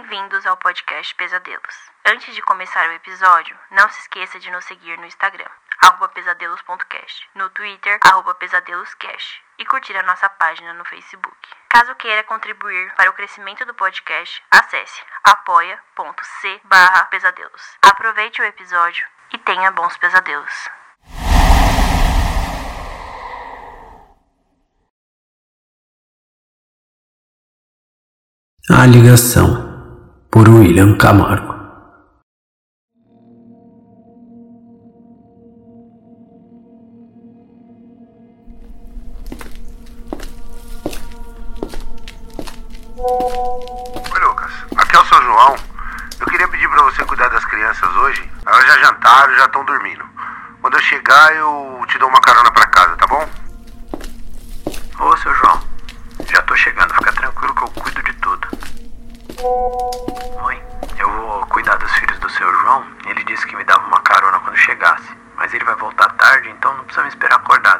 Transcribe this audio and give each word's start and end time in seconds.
Bem-vindos 0.00 0.46
ao 0.46 0.56
podcast 0.56 1.14
Pesadelos. 1.14 1.74
Antes 2.06 2.34
de 2.34 2.40
começar 2.40 2.88
o 2.88 2.92
episódio, 2.92 3.54
não 3.70 3.86
se 3.90 4.00
esqueça 4.00 4.40
de 4.40 4.50
nos 4.50 4.64
seguir 4.64 4.96
no 4.96 5.04
Instagram, 5.04 5.44
pesadelos.cast, 6.14 7.28
no 7.34 7.50
Twitter, 7.50 8.00
pesadeloscast 8.38 9.42
e 9.58 9.66
curtir 9.66 9.94
a 9.98 10.02
nossa 10.02 10.26
página 10.30 10.72
no 10.72 10.86
Facebook. 10.86 11.36
Caso 11.68 11.94
queira 11.96 12.24
contribuir 12.24 12.94
para 12.94 13.10
o 13.10 13.12
crescimento 13.12 13.66
do 13.66 13.74
podcast, 13.74 14.42
acesse 14.50 15.02
apoia.c 15.22 16.62
pesadelos. 17.10 17.62
Aproveite 17.82 18.40
o 18.40 18.44
episódio 18.44 19.06
e 19.34 19.38
tenha 19.38 19.70
bons 19.70 19.98
pesadelos. 19.98 20.70
A 28.70 28.86
ligação 28.86 29.69
por 30.30 30.48
William 30.48 30.96
Camargo. 30.96 31.58
Oi, 42.96 44.20
Lucas. 44.20 44.52
Aqui 44.76 44.96
é 44.96 44.98
o 45.00 45.04
seu 45.04 45.22
João. 45.22 45.56
Eu 46.20 46.26
queria 46.26 46.46
pedir 46.46 46.68
pra 46.68 46.82
você 46.84 47.04
cuidar 47.04 47.28
das 47.28 47.44
crianças 47.46 47.96
hoje. 47.96 48.30
Elas 48.46 48.66
já 48.66 48.78
jantaram, 48.78 49.34
já 49.34 49.46
estão 49.46 49.64
dormindo. 49.64 50.04
Quando 50.60 50.74
eu 50.74 50.82
chegar, 50.82 51.34
eu 51.34 51.82
te 51.88 51.98
dou 51.98 52.08
uma 52.08 52.20
carona 52.20 52.52
pra 52.52 52.66
casa, 52.66 52.96
tá 52.96 53.06
bom? 53.08 53.28
Ô, 55.00 55.16
seu 55.16 55.34
João. 55.34 55.60
Já 56.28 56.40
tô 56.42 56.54
chegando, 56.54 56.89
precisa 66.90 67.02
me 67.02 67.08
esperar 67.08 67.38
acordada. 67.38 67.79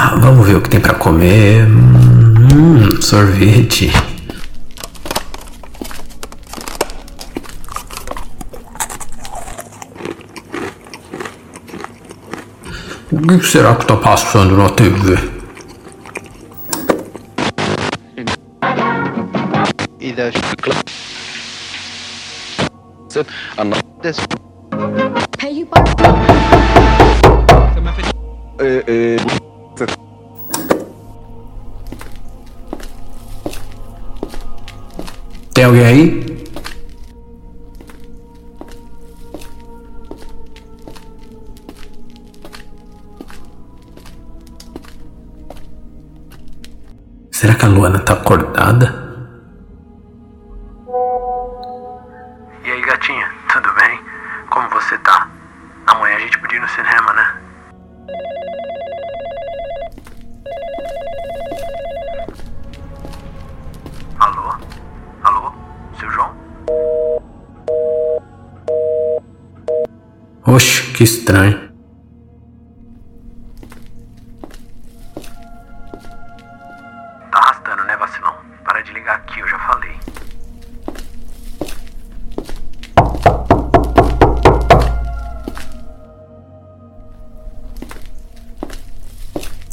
Ah, 0.00 0.14
vamos 0.16 0.46
ver 0.46 0.54
o 0.54 0.60
que 0.60 0.70
tem 0.70 0.78
para 0.78 0.94
comer. 0.94 1.66
Hum, 1.66 2.86
hum, 2.86 3.02
sorvete. 3.02 3.92
O 13.10 13.26
que 13.26 13.44
será 13.44 13.74
que 13.74 13.86
tá 13.86 13.96
passando 13.96 14.56
na 14.56 14.70
TV? 14.70 15.18
E 19.98 20.12
das 20.12 20.34
Hey, 25.40 25.52
you 25.58 25.66
Será 47.30 47.54
que 47.54 47.64
a 47.64 47.68
Luana 47.68 48.00
tá 48.00 48.12
acordada? 48.12 48.84
E 52.66 52.70
aí, 52.70 52.82
gatinha, 52.82 53.26
tudo 53.50 53.72
bem? 53.72 53.98
Como 54.50 54.68
você 54.68 54.98
tá? 54.98 55.26
Amanhã 55.86 56.16
a 56.16 56.20
gente 56.20 56.38
podia 56.38 56.58
ir 56.58 56.60
no 56.60 56.68
cinema, 56.68 57.14
né? 57.14 58.37
Oxe, 70.50 70.82
que 70.94 71.04
estranho. 71.04 71.68
Tá 77.30 77.38
arrastando, 77.38 77.84
né, 77.84 77.94
vacilão? 77.98 78.34
Para 78.64 78.80
de 78.80 78.94
ligar 78.94 79.16
aqui, 79.16 79.40
eu 79.40 79.46
já 79.46 79.58
falei. 79.58 79.94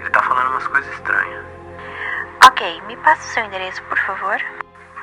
Ele 0.00 0.10
tá 0.10 0.20
falando 0.24 0.50
umas 0.50 0.66
coisas 0.66 0.92
estranhas. 0.92 1.46
Ok, 2.44 2.82
me 2.88 2.96
passa 2.96 3.22
o 3.22 3.32
seu 3.32 3.44
endereço, 3.44 3.80
por 3.84 3.98
favor. 3.98 4.40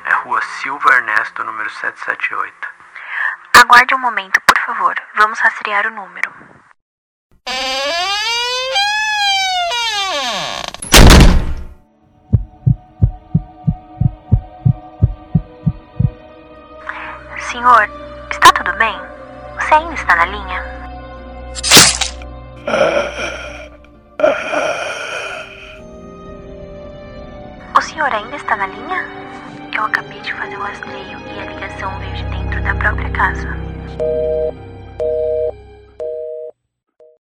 É 0.04 0.12
rua 0.22 0.42
Silva 0.60 0.96
Ernesto, 0.96 1.42
número 1.44 1.70
778. 1.70 2.76
Aguarde 3.54 3.94
um 3.94 3.98
momento, 3.98 4.38
por 4.42 4.47
favor. 4.68 4.94
Vamos 5.16 5.38
rastrear 5.38 5.86
o 5.86 5.90
número. 5.90 6.30
Senhor, 17.50 17.88
está 18.30 18.52
tudo 18.52 18.76
bem? 18.76 18.94
Você 19.58 19.74
ainda 19.74 19.94
está 19.94 20.16
na 20.16 20.26
linha? 20.26 20.64
O 27.74 27.80
senhor 27.80 28.12
ainda 28.12 28.36
está 28.36 28.54
na 28.54 28.66
linha? 28.66 29.08
Eu 29.74 29.84
acabei 29.84 30.20
de 30.20 30.34
fazer 30.34 30.56
o 30.56 30.60
rastreio 30.62 31.18
e 31.20 31.40
a 31.40 31.46
ligação 31.46 31.98
veio 32.00 32.16
de 32.16 32.24
dentro 32.24 32.62
da 32.62 32.74
própria 32.74 33.10
casa. 33.12 33.77
Música 33.96 34.67